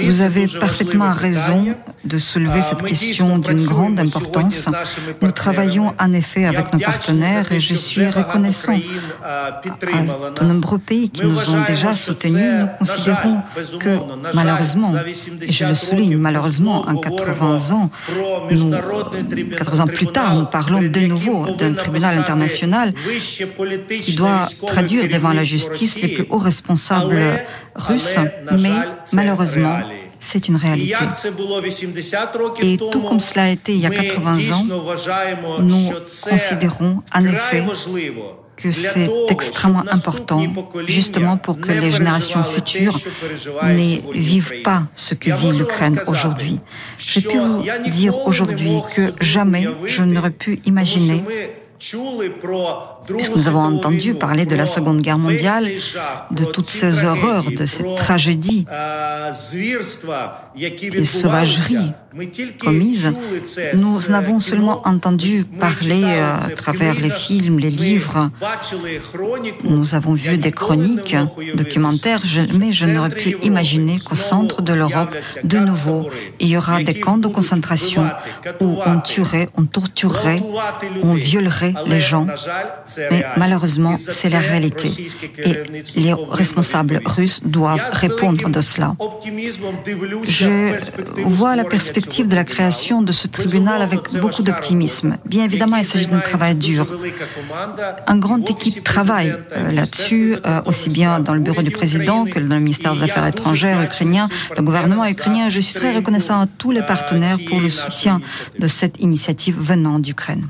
Vous 0.00 0.22
avez 0.22 0.46
parfaitement 0.60 1.12
raison 1.12 1.74
de 2.04 2.18
soulever 2.18 2.62
cette 2.62 2.82
question 2.82 3.38
d'une 3.38 3.64
grande 3.64 4.00
importance. 4.00 4.68
Nous 5.20 5.30
travaillons 5.30 5.94
en 5.98 6.12
effet 6.12 6.46
avec 6.46 6.72
nos 6.72 6.78
partenaires 6.78 7.52
et 7.52 7.60
je 7.60 7.74
suis 7.74 8.08
reconnaissant 8.08 8.78
à 9.24 9.60
de 9.60 10.44
nombreux 10.44 10.78
pays 10.78 11.10
qui 11.10 11.22
nous 11.26 11.54
ont 11.54 11.62
déjà 11.66 11.92
soutenus. 11.94 12.60
Nous 12.60 12.68
considérons 12.78 13.42
que 13.78 13.90
malheureusement, 14.34 14.92
et 15.40 15.52
je 15.52 15.64
le 15.66 15.74
souligne, 15.74 16.16
malheureusement, 16.16 16.88
en 16.88 16.96
80 16.96 17.72
ans, 17.72 17.90
nous, 18.50 18.70
80 19.56 19.80
ans 19.80 19.86
plus 19.86 20.06
tard, 20.06 20.34
nous 20.34 20.46
parlons 20.46 20.82
de 20.82 21.00
nouveau 21.00 21.46
d'un 21.50 21.74
tribunal 21.74 22.18
international 22.18 22.92
qui 24.00 24.16
doit 24.16 24.46
traduire 24.66 25.08
devant 25.08 25.32
la 25.32 25.42
justice 25.42 26.00
les 26.00 26.08
plus 26.08 26.26
hauts 26.30 26.38
responsables 26.38 27.20
russes, 27.74 28.18
mais 28.62 28.70
malheureusement, 29.12 29.80
c'est 30.18 30.48
une 30.48 30.56
réalité. 30.56 30.94
Et 32.62 32.76
tout 32.76 33.02
comme 33.02 33.20
cela 33.20 33.44
a 33.44 33.48
été 33.48 33.72
il 33.74 33.80
y 33.80 33.86
a 33.86 33.90
80 33.90 34.36
ans, 34.52 34.64
nous 35.60 35.90
considérons 36.30 37.02
en 37.14 37.24
effet 37.24 37.64
que 38.56 38.70
c'est 38.70 39.10
extrêmement 39.28 39.84
important, 39.90 40.40
justement 40.86 41.36
pour 41.36 41.58
que 41.58 41.72
les 41.72 41.90
générations 41.90 42.44
futures 42.44 42.98
ne 43.62 44.12
vivent 44.12 44.62
pas 44.62 44.84
ce 44.94 45.14
que 45.14 45.30
vit 45.30 45.58
l'Ukraine 45.58 46.00
aujourd'hui. 46.06 46.60
Je 46.98 47.20
peux 47.20 47.38
vous 47.38 47.90
dire 47.90 48.26
aujourd'hui 48.26 48.82
que 48.94 49.12
jamais 49.20 49.66
je 49.84 50.02
n'aurais 50.02 50.30
pu 50.30 50.60
imaginer 50.66 51.24
puisque 53.06 53.36
nous 53.36 53.48
avons 53.48 53.60
entendu 53.60 54.14
parler 54.14 54.46
de 54.46 54.54
la 54.54 54.66
Seconde 54.66 55.00
Guerre 55.00 55.18
mondiale, 55.18 55.66
de 56.30 56.44
toutes 56.44 56.66
ces 56.66 57.04
horreurs, 57.04 57.50
de 57.50 57.66
cette 57.66 57.96
tragédie? 57.96 58.66
Et 60.56 61.04
sauvageries 61.04 61.92
commises, 62.58 63.12
nous 63.74 64.00
n'avons 64.10 64.40
seulement 64.40 64.86
entendu 64.86 65.44
parler 65.44 66.04
à 66.04 66.48
travers 66.54 66.94
les 66.94 67.10
films, 67.10 67.58
les 67.58 67.70
livres. 67.70 68.30
Nous 69.64 69.94
avons 69.94 70.14
vu 70.14 70.36
des 70.36 70.52
chroniques, 70.52 71.16
documentaires, 71.54 72.22
mais 72.58 72.72
je 72.72 72.86
n'aurais 72.86 73.10
pu 73.10 73.36
imaginer 73.42 73.98
qu'au 73.98 74.14
centre 74.14 74.62
de 74.62 74.72
l'Europe, 74.72 75.14
de 75.44 75.58
nouveau, 75.58 76.10
il 76.40 76.48
y 76.48 76.56
aura 76.56 76.82
des 76.82 76.98
camps 77.00 77.18
de 77.18 77.28
concentration 77.28 78.06
où 78.60 78.78
on 78.84 79.00
tuerait, 79.00 79.48
on 79.56 79.64
torturerait, 79.64 80.42
on 81.02 81.14
violerait 81.14 81.74
les 81.86 82.00
gens. 82.00 82.26
Mais 83.10 83.24
malheureusement, 83.36 83.96
c'est 83.96 84.28
la 84.28 84.40
réalité. 84.40 84.90
Et 85.38 85.54
les 85.96 86.14
responsables 86.14 87.00
russes 87.04 87.40
doivent 87.44 87.88
répondre 87.92 88.48
de 88.48 88.60
cela. 88.60 88.96
Je 90.24 90.41
vois 91.24 91.56
la 91.56 91.64
perspective 91.64 92.28
de 92.28 92.34
la 92.34 92.44
création 92.44 93.02
de 93.02 93.12
ce 93.12 93.26
tribunal 93.26 93.82
avec 93.82 94.12
beaucoup 94.20 94.42
d'optimisme. 94.42 95.16
Bien 95.24 95.44
évidemment, 95.44 95.76
il 95.76 95.84
s'agit 95.84 96.06
d'un 96.06 96.20
travail 96.20 96.54
dur. 96.54 96.86
Un 98.06 98.18
grande 98.18 98.48
équipe 98.48 98.84
travaille 98.84 99.34
euh, 99.52 99.72
là-dessus, 99.72 100.36
euh, 100.46 100.60
aussi 100.66 100.88
bien 100.88 101.20
dans 101.20 101.34
le 101.34 101.40
bureau 101.40 101.62
du 101.62 101.70
président 101.70 102.24
que 102.24 102.38
dans 102.38 102.54
le 102.54 102.60
ministère 102.60 102.94
des 102.94 103.04
Affaires 103.04 103.26
étrangères 103.26 103.82
ukrainien, 103.82 104.28
le 104.56 104.62
gouvernement 104.62 105.04
ukrainien. 105.06 105.48
Je 105.48 105.60
suis 105.60 105.74
très 105.74 105.94
reconnaissant 105.94 106.40
à 106.40 106.46
tous 106.46 106.70
les 106.70 106.82
partenaires 106.82 107.38
pour 107.48 107.60
le 107.60 107.70
soutien 107.70 108.20
de 108.58 108.66
cette 108.66 109.00
initiative 109.00 109.56
venant 109.58 109.98
d'Ukraine. 109.98 110.48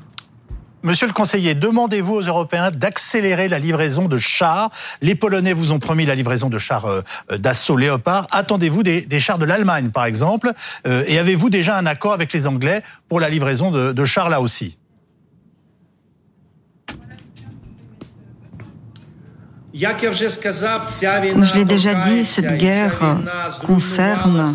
Monsieur 0.84 1.06
le 1.06 1.12
conseiller, 1.12 1.54
demandez-vous 1.54 2.14
aux 2.14 2.22
Européens 2.22 2.72
d'accélérer 2.72 3.46
la 3.46 3.60
livraison 3.60 4.08
de 4.08 4.16
chars. 4.16 4.70
Les 5.00 5.14
Polonais 5.14 5.52
vous 5.52 5.70
ont 5.70 5.78
promis 5.78 6.06
la 6.06 6.16
livraison 6.16 6.48
de 6.48 6.58
chars 6.58 6.86
euh, 6.86 7.02
d'assaut 7.38 7.76
Léopard. 7.76 8.26
Attendez-vous 8.32 8.82
des, 8.82 9.06
chars 9.20 9.38
de 9.38 9.44
l'Allemagne, 9.44 9.90
par 9.90 10.06
exemple? 10.06 10.50
Euh, 10.88 11.04
Et 11.06 11.20
avez-vous 11.20 11.50
déjà 11.50 11.78
un 11.78 11.86
accord 11.86 12.12
avec 12.12 12.32
les 12.32 12.48
Anglais 12.48 12.82
pour 13.08 13.20
la 13.20 13.28
livraison 13.28 13.70
de 13.70 14.04
chars 14.04 14.28
là 14.28 14.40
aussi? 14.40 14.76
Comme 19.72 21.44
je 21.44 21.54
l'ai 21.54 21.64
déjà 21.64 21.94
dit, 21.94 22.24
cette 22.24 22.58
guerre 22.58 23.00
concerne 23.66 24.54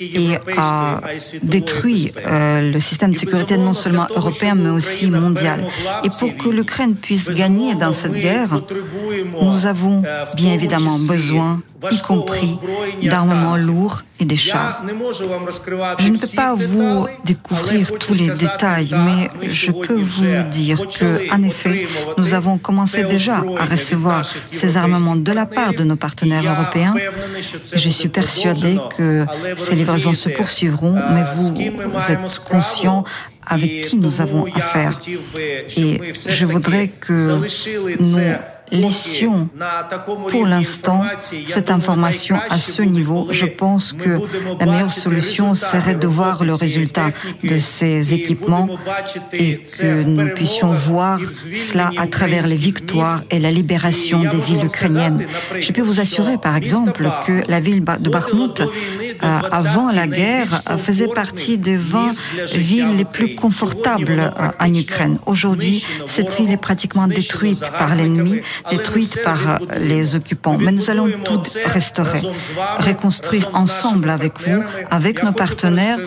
et 0.00 0.38
a 0.56 1.00
détruit 1.42 2.12
euh, 2.26 2.72
le 2.72 2.80
système 2.80 3.12
de 3.12 3.16
sécurité 3.16 3.56
non 3.58 3.74
seulement 3.74 4.06
européen 4.14 4.54
mais 4.54 4.70
aussi 4.70 5.10
mondial. 5.10 5.62
Et 6.04 6.08
pour 6.18 6.36
que 6.36 6.48
l'Ukraine 6.48 6.94
puisse 6.94 7.30
gagner 7.30 7.74
dans 7.74 7.92
cette 7.92 8.12
guerre, 8.12 8.60
nous 9.40 9.66
avons 9.66 10.02
bien 10.36 10.52
évidemment 10.54 10.98
besoin, 10.98 11.62
y 11.90 12.00
compris 12.00 12.58
d'armements 13.02 13.56
lourds 13.56 14.02
et 14.18 14.24
des 14.24 14.36
chars. 14.36 14.82
Je 15.98 16.08
ne 16.08 16.18
peux 16.18 16.34
pas 16.34 16.54
vous 16.54 17.06
découvrir 17.24 17.92
tous 17.98 18.14
les 18.14 18.30
détails, 18.30 18.94
mais 19.06 19.48
je 19.48 19.72
peux 19.72 20.00
vous 20.00 20.42
dire 20.50 20.78
que, 20.88 21.32
en 21.32 21.42
effet, 21.42 21.86
nous 22.16 22.34
avons 22.34 22.58
commencé 22.58 23.04
déjà 23.04 23.36
à 23.58 23.64
recevoir 23.64 24.24
ces 24.50 24.76
armements 24.76 25.16
de 25.16 25.32
la 25.32 25.46
part 25.46 25.74
de 25.74 25.84
nos 25.84 25.96
partenaires 25.96 26.44
européens. 26.44 26.94
Je 27.74 27.88
suis 27.88 28.08
persuadé 28.08 28.78
que 28.96 29.26
ces 29.56 29.74
livraisons 29.74 30.14
se 30.14 30.28
poursuivront, 30.28 30.94
mais 31.12 31.24
vous, 31.34 31.54
vous 31.54 32.12
êtes 32.12 32.38
conscient 32.44 33.04
avec 33.46 33.82
qui 33.82 33.96
nous 33.98 34.20
avons 34.20 34.44
affaire. 34.54 34.98
Et 35.76 36.00
je 36.28 36.46
voudrais 36.46 36.88
que 36.88 37.40
nous 38.00 38.18
laissions 38.70 39.48
pour 40.28 40.46
l'instant 40.46 41.02
cette 41.44 41.70
information 41.70 42.36
à 42.50 42.58
ce 42.58 42.82
niveau. 42.82 43.28
Je 43.30 43.46
pense 43.46 43.92
que 43.92 44.18
la 44.60 44.66
meilleure 44.66 44.90
solution 44.90 45.54
serait 45.54 45.94
de 45.94 46.06
voir 46.06 46.44
le 46.44 46.54
résultat 46.54 47.10
de 47.42 47.58
ces 47.58 48.14
équipements 48.14 48.68
et 49.32 49.58
que 49.78 50.02
nous 50.02 50.28
puissions 50.34 50.70
voir 50.70 51.18
cela 51.52 51.90
à 51.96 52.06
travers 52.06 52.46
les 52.46 52.56
victoires 52.56 53.22
et 53.30 53.38
la 53.38 53.50
libération 53.50 54.20
des 54.20 54.38
villes 54.38 54.64
ukrainiennes. 54.64 55.26
Je 55.60 55.72
peux 55.72 55.82
vous 55.82 56.00
assurer, 56.00 56.38
par 56.38 56.56
exemple, 56.56 57.08
que 57.26 57.42
la 57.48 57.60
ville 57.60 57.84
de 58.00 58.10
Bakhmut, 58.10 58.62
avant 59.20 59.90
la 59.90 60.06
guerre, 60.06 60.62
faisait 60.78 61.08
partie 61.08 61.58
des 61.58 61.76
20 61.76 62.10
villes 62.54 62.96
les 62.96 63.04
plus 63.04 63.34
confortables 63.34 64.20
euh, 64.20 64.50
en 64.58 64.74
Ukraine. 64.74 65.18
Aujourd'hui, 65.26 65.84
cette 66.06 66.34
ville 66.34 66.52
est 66.52 66.56
pratiquement 66.56 67.06
détruite 67.06 67.70
par 67.78 67.94
l'ennemi 67.94 68.40
détruite 68.70 69.22
par 69.22 69.58
les 69.78 70.14
occupants. 70.14 70.58
Mais 70.58 70.72
nous 70.72 70.90
allons 70.90 71.08
tout 71.24 71.40
restaurer, 71.64 72.20
reconstruire 72.78 73.50
ensemble 73.54 74.10
avec 74.10 74.40
vous, 74.40 74.62
avec 74.90 75.22
nos 75.22 75.32
partenaires. 75.32 75.98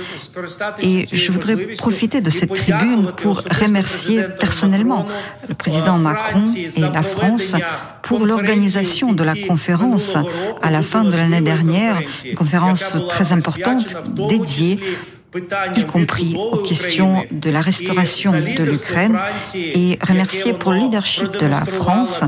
Et 0.81 1.05
je 1.12 1.31
voudrais 1.31 1.55
profiter 1.77 2.21
de 2.21 2.29
cette 2.29 2.53
tribune 2.53 3.12
pour 3.17 3.41
remercier 3.62 4.23
personnellement 4.39 5.07
le 5.47 5.55
président 5.55 5.97
Macron 5.97 6.43
et 6.75 6.81
la 6.81 7.03
France 7.03 7.55
pour 8.01 8.25
l'organisation 8.25 9.13
de 9.13 9.23
la 9.23 9.36
conférence 9.36 10.15
à 10.62 10.71
la 10.71 10.81
fin 10.81 11.03
de 11.03 11.12
l'année 11.12 11.41
dernière, 11.41 11.99
une 12.25 12.36
conférence 12.36 12.97
très 13.07 13.33
importante 13.33 13.95
dédiée 14.15 14.79
y 15.75 15.85
compris 15.85 16.35
aux 16.35 16.57
questions 16.57 17.23
de 17.31 17.49
la 17.49 17.62
restauration 17.62 18.31
de 18.31 18.63
l'Ukraine, 18.63 19.17
et 19.55 19.99
remercier 20.01 20.53
pour 20.53 20.71
le 20.71 20.79
leadership 20.79 21.31
de 21.39 21.45
la 21.45 21.65
France, 21.65 22.23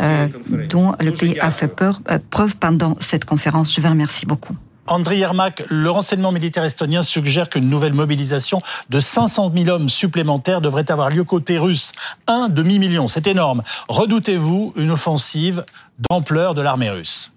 euh, 0.00 0.28
dont 0.70 0.94
le 1.00 1.12
pays 1.12 1.38
a 1.40 1.50
fait 1.50 1.70
euh, 1.82 2.18
preuve 2.30 2.56
pendant 2.56 2.96
cette 3.00 3.24
conférence. 3.24 3.74
Je 3.74 3.80
vous 3.80 3.88
remercie 3.88 4.26
beaucoup. 4.26 4.56
André 4.88 5.18
Yermak, 5.18 5.64
le 5.68 5.90
renseignement 5.90 6.30
militaire 6.30 6.62
estonien 6.62 7.02
suggère 7.02 7.48
qu'une 7.48 7.68
nouvelle 7.68 7.92
mobilisation 7.92 8.62
de 8.88 9.00
500 9.00 9.50
000 9.54 9.68
hommes 9.68 9.88
supplémentaires 9.88 10.60
devrait 10.60 10.90
avoir 10.90 11.10
lieu 11.10 11.24
côté 11.24 11.58
russe. 11.58 11.92
Un 12.28 12.48
demi-million, 12.48 13.08
c'est 13.08 13.26
énorme. 13.26 13.64
Redoutez-vous 13.88 14.74
une 14.76 14.92
offensive 14.92 15.64
d'ampleur 16.08 16.54
de 16.54 16.62
l'armée 16.62 16.90
russe 16.90 17.32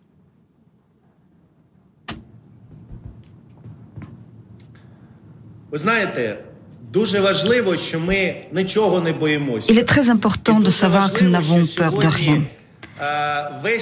Il 9.70 9.78
est 9.78 9.84
très 9.88 10.10
important 10.10 10.60
de 10.60 10.70
savoir 10.70 11.14
que 11.14 11.24
nous 11.24 11.30
n'avons 11.30 11.66
peur 11.78 11.94
de 11.94 12.08
rien. 12.08 12.42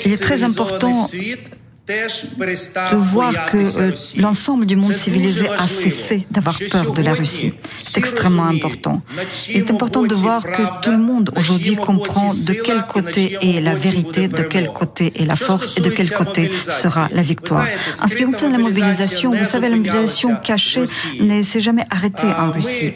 Il 0.05 0.13
est 0.13 0.21
très 0.21 0.43
important 0.43 0.91
de 1.87 2.95
voir 2.97 3.45
que 3.45 3.57
euh, 3.57 3.91
l'ensemble 4.17 4.65
du 4.65 4.75
monde 4.75 4.93
civilisé 4.93 5.47
a 5.49 5.65
cessé 5.67 6.27
d'avoir 6.29 6.59
peur 6.69 6.91
de 6.91 7.01
la 7.01 7.13
Russie. 7.13 7.53
C'est 7.77 7.97
extrêmement 7.97 8.47
important. 8.47 9.01
Il 9.47 9.57
est 9.57 9.71
important 9.71 10.03
de 10.03 10.13
voir 10.13 10.43
que 10.43 10.81
tout 10.81 10.91
le 10.91 10.97
monde 10.97 11.31
aujourd'hui 11.37 11.77
comprend 11.77 12.33
de 12.33 12.53
quel 12.53 12.85
côté 12.87 13.37
est 13.41 13.61
la 13.61 13.75
vérité, 13.75 14.27
de 14.27 14.43
quel 14.43 14.67
côté 14.67 15.13
est 15.15 15.25
la 15.25 15.37
force 15.37 15.77
et 15.77 15.81
de 15.81 15.89
quel 15.89 16.11
côté 16.11 16.51
sera 16.67 17.07
la 17.13 17.21
victoire. 17.21 17.65
En 18.01 18.07
ce 18.07 18.15
qui 18.17 18.25
concerne 18.25 18.51
la 18.51 18.57
mobilisation, 18.57 19.31
vous 19.33 19.45
savez, 19.45 19.69
la 19.69 19.77
mobilisation 19.77 20.35
cachée 20.43 20.85
ne 21.21 21.41
s'est 21.41 21.61
jamais 21.61 21.85
arrêtée 21.89 22.27
en 22.27 22.51
Russie. 22.51 22.93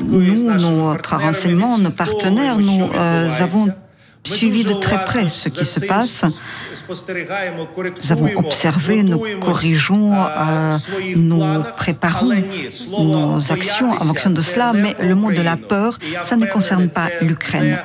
Nous, 0.00 0.42
notre 0.42 1.16
renseignement, 1.16 1.78
nos 1.78 1.90
partenaires, 1.90 2.58
nous 2.58 2.88
euh, 2.94 3.30
avons 3.40 3.68
suivi 4.36 4.64
de 4.64 4.74
très 4.74 5.04
près 5.04 5.28
ce 5.28 5.48
qui 5.48 5.64
se 5.64 5.80
passe. 5.80 6.24
Nous 6.88 8.12
avons 8.12 8.30
observé, 8.36 9.02
nous 9.02 9.22
corrigeons, 9.40 10.14
euh, 10.14 10.76
nous 11.16 11.42
préparons 11.76 12.32
nos 12.98 13.52
actions 13.52 13.90
en 13.90 13.98
fonction 13.98 14.30
de 14.30 14.42
cela, 14.42 14.72
mais 14.72 14.94
le 15.00 15.14
mot 15.14 15.30
de 15.30 15.42
la 15.42 15.56
peur, 15.56 15.98
ça 16.22 16.36
ne 16.36 16.46
concerne 16.46 16.88
pas 16.88 17.08
l'Ukraine. 17.20 17.78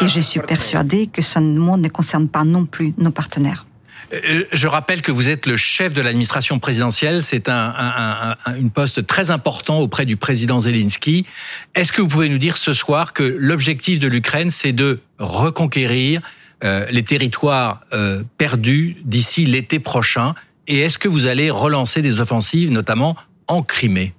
Et 0.00 0.08
je 0.08 0.20
suis 0.20 0.40
persuadée 0.40 1.06
que 1.06 1.22
ce 1.22 1.38
mot 1.38 1.76
ne 1.76 1.88
concerne 1.88 2.28
pas 2.28 2.44
non 2.44 2.64
plus 2.64 2.94
nos 2.96 3.10
partenaires. 3.10 3.65
Euh, 4.12 4.44
je 4.52 4.68
rappelle 4.68 5.02
que 5.02 5.12
vous 5.12 5.28
êtes 5.28 5.46
le 5.46 5.56
chef 5.56 5.92
de 5.92 6.00
l'administration 6.00 6.58
présidentielle. 6.58 7.22
C'est 7.22 7.48
un, 7.48 7.74
un, 7.76 8.36
un, 8.46 8.56
une 8.56 8.70
poste 8.70 9.06
très 9.06 9.30
important 9.30 9.80
auprès 9.80 10.06
du 10.06 10.16
président 10.16 10.60
Zelensky. 10.60 11.26
Est-ce 11.74 11.92
que 11.92 12.00
vous 12.00 12.08
pouvez 12.08 12.28
nous 12.28 12.38
dire 12.38 12.56
ce 12.56 12.72
soir 12.72 13.12
que 13.12 13.22
l'objectif 13.22 13.98
de 13.98 14.08
l'Ukraine, 14.08 14.50
c'est 14.50 14.72
de 14.72 15.00
reconquérir 15.18 16.20
euh, 16.64 16.86
les 16.90 17.02
territoires 17.02 17.80
euh, 17.92 18.22
perdus 18.38 18.96
d'ici 19.04 19.46
l'été 19.46 19.78
prochain? 19.78 20.34
Et 20.68 20.80
est-ce 20.80 20.98
que 20.98 21.08
vous 21.08 21.26
allez 21.26 21.50
relancer 21.50 22.02
des 22.02 22.20
offensives, 22.20 22.70
notamment 22.70 23.16
en 23.46 23.62
Crimée? 23.62 24.14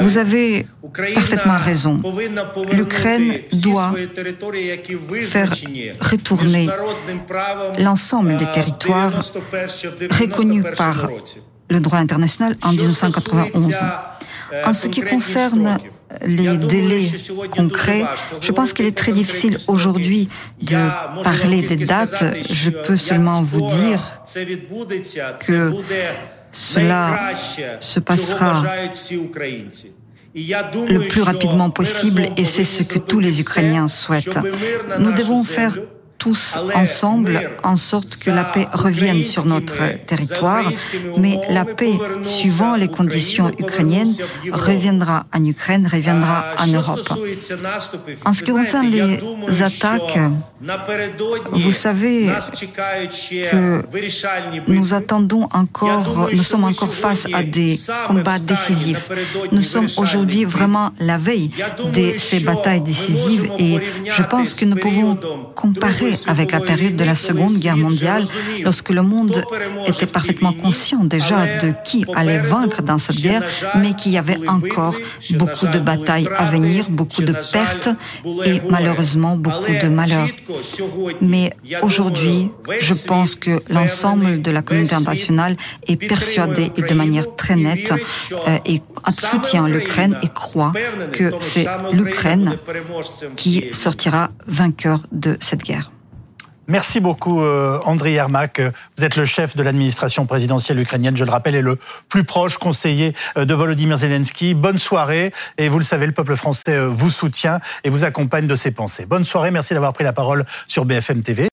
Vous 0.00 0.18
avez 0.18 0.66
parfaitement 1.14 1.58
raison. 1.58 2.02
L'Ukraine 2.72 3.40
doit 3.62 3.94
faire 5.26 5.52
retourner 6.00 6.68
l'ensemble 7.78 8.36
des 8.36 8.46
territoires 8.46 9.22
reconnus 10.10 10.64
par 10.76 11.08
le 11.70 11.80
droit 11.80 11.98
international 11.98 12.56
en 12.62 12.72
1991. 12.72 13.74
En 14.64 14.72
ce 14.72 14.88
qui 14.88 15.02
concerne 15.02 15.78
les 16.24 16.56
délais 16.56 17.10
concrets, 17.50 18.02
je 18.40 18.50
pense 18.50 18.72
qu'il 18.72 18.86
est 18.86 18.96
très 18.96 19.12
difficile 19.12 19.58
aujourd'hui 19.68 20.28
de 20.62 20.76
parler 21.22 21.62
des 21.62 21.76
dates. 21.76 22.24
Je 22.50 22.70
peux 22.70 22.96
seulement 22.96 23.42
vous 23.42 23.68
dire 23.68 24.22
que 25.40 25.72
cela 26.50 27.34
se 27.80 28.00
passera 28.00 28.64
le 30.34 31.08
plus 31.08 31.22
rapidement 31.22 31.70
possible 31.70 32.28
et 32.36 32.44
c'est 32.44 32.64
ce 32.64 32.82
que 32.82 32.98
tous 32.98 33.20
les 33.20 33.40
Ukrainiens 33.40 33.88
souhaitent. 33.88 34.38
Nous 34.98 35.12
devons 35.12 35.42
faire 35.44 35.78
tous 36.18 36.58
ensemble 36.74 37.40
en 37.62 37.76
sorte 37.76 38.16
que 38.16 38.30
la 38.30 38.44
paix 38.44 38.66
revienne 38.72 39.22
sur 39.22 39.46
notre 39.46 39.80
territoire, 40.06 40.70
mais 41.16 41.38
la 41.50 41.64
paix, 41.64 41.94
suivant 42.22 42.74
les 42.74 42.88
conditions 42.88 43.52
ukrainiennes, 43.58 44.12
reviendra 44.52 45.26
en 45.34 45.44
Ukraine, 45.44 45.88
reviendra 45.90 46.44
en 46.58 46.66
Europe. 46.66 47.08
En 48.24 48.32
ce 48.32 48.42
qui 48.42 48.50
concerne 48.50 48.90
les 48.90 49.62
attaques, 49.62 50.18
vous 51.52 51.72
savez 51.72 52.30
que 53.50 53.84
nous 54.66 54.94
attendons 54.94 55.48
encore, 55.52 56.30
nous 56.32 56.42
sommes 56.42 56.64
encore 56.64 56.94
face 56.94 57.26
à 57.32 57.42
des 57.42 57.78
combats 58.06 58.40
décisifs. 58.40 59.08
Nous 59.52 59.62
sommes 59.62 59.88
aujourd'hui 59.96 60.44
vraiment 60.44 60.90
la 60.98 61.16
veille 61.16 61.50
de 61.94 62.14
ces 62.18 62.40
batailles 62.40 62.80
décisives 62.80 63.48
et 63.58 63.78
je 64.04 64.22
pense 64.24 64.54
que 64.54 64.64
nous 64.64 64.76
pouvons 64.76 65.16
comparer 65.54 66.07
avec 66.26 66.52
la 66.52 66.60
période 66.60 66.96
de 66.96 67.04
la 67.04 67.14
Seconde 67.14 67.56
Guerre 67.58 67.76
mondiale, 67.76 68.24
lorsque 68.62 68.90
le 68.90 69.02
monde 69.02 69.44
était 69.86 70.06
parfaitement 70.06 70.52
conscient 70.52 71.04
déjà 71.04 71.46
de 71.62 71.74
qui 71.84 72.04
allait 72.14 72.38
vaincre 72.38 72.82
dans 72.82 72.98
cette 72.98 73.20
guerre, 73.20 73.42
mais 73.76 73.94
qu'il 73.94 74.12
y 74.12 74.18
avait 74.18 74.48
encore 74.48 74.96
beaucoup 75.30 75.66
de 75.66 75.78
batailles 75.78 76.28
à 76.36 76.44
venir, 76.44 76.86
beaucoup 76.90 77.22
de 77.22 77.34
pertes 77.52 77.88
et 78.44 78.60
malheureusement 78.68 79.36
beaucoup 79.36 79.72
de 79.72 79.88
malheurs. 79.88 80.28
Mais 81.20 81.54
aujourd'hui, 81.82 82.50
je 82.80 82.94
pense 83.06 83.34
que 83.34 83.62
l'ensemble 83.70 84.42
de 84.42 84.50
la 84.50 84.62
communauté 84.62 84.94
internationale 84.94 85.56
est 85.86 85.96
persuadée 85.96 86.72
et 86.76 86.82
de 86.82 86.94
manière 86.94 87.36
très 87.36 87.56
nette 87.56 87.92
euh, 88.32 88.58
et 88.66 88.82
soutient 89.10 89.68
l'Ukraine 89.68 90.18
et 90.22 90.28
croit 90.28 90.72
que 91.12 91.32
c'est 91.40 91.66
l'Ukraine 91.92 92.58
qui 93.36 93.64
sortira 93.72 94.30
vainqueur 94.46 95.00
de 95.12 95.36
cette 95.40 95.62
guerre. 95.62 95.90
Merci 96.70 97.00
beaucoup, 97.00 97.40
euh, 97.40 97.80
Andriy 97.86 98.12
Yermak. 98.12 98.60
Vous 98.98 99.04
êtes 99.04 99.16
le 99.16 99.24
chef 99.24 99.56
de 99.56 99.62
l'administration 99.62 100.26
présidentielle 100.26 100.78
ukrainienne, 100.78 101.16
je 101.16 101.24
le 101.24 101.30
rappelle, 101.30 101.54
et 101.54 101.62
le 101.62 101.78
plus 102.10 102.24
proche 102.24 102.58
conseiller 102.58 103.14
euh, 103.38 103.46
de 103.46 103.54
Volodymyr 103.54 103.96
Zelensky. 103.96 104.52
Bonne 104.52 104.76
soirée. 104.76 105.32
Et 105.56 105.70
vous 105.70 105.78
le 105.78 105.84
savez, 105.84 106.04
le 106.04 106.12
peuple 106.12 106.36
français 106.36 106.72
euh, 106.72 106.86
vous 106.86 107.10
soutient 107.10 107.58
et 107.84 107.88
vous 107.88 108.04
accompagne 108.04 108.46
de 108.46 108.54
ses 108.54 108.70
pensées. 108.70 109.06
Bonne 109.06 109.24
soirée. 109.24 109.50
Merci 109.50 109.72
d'avoir 109.72 109.94
pris 109.94 110.04
la 110.04 110.12
parole 110.12 110.44
sur 110.66 110.84
BFM 110.84 111.22
TV. 111.22 111.46